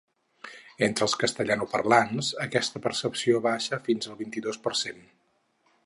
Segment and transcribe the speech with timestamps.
[0.85, 5.07] Entre els castellanoparlants, aquesta percepció baixa fins el vint-i-dos per cent.